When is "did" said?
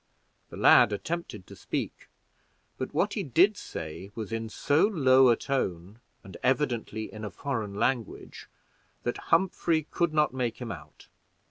3.21-3.55